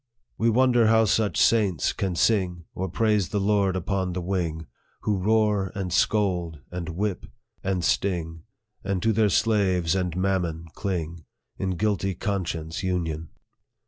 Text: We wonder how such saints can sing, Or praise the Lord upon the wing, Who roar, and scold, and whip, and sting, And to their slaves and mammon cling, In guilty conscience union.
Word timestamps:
We 0.39 0.49
wonder 0.49 0.87
how 0.87 1.05
such 1.05 1.37
saints 1.39 1.93
can 1.93 2.15
sing, 2.15 2.65
Or 2.73 2.89
praise 2.89 3.29
the 3.29 3.39
Lord 3.39 3.75
upon 3.75 4.13
the 4.13 4.21
wing, 4.21 4.65
Who 5.01 5.19
roar, 5.21 5.71
and 5.75 5.93
scold, 5.93 6.59
and 6.71 6.89
whip, 6.89 7.27
and 7.63 7.83
sting, 7.85 8.41
And 8.83 9.03
to 9.03 9.13
their 9.13 9.29
slaves 9.29 9.93
and 9.93 10.17
mammon 10.17 10.65
cling, 10.73 11.25
In 11.59 11.77
guilty 11.77 12.15
conscience 12.15 12.81
union. 12.81 13.29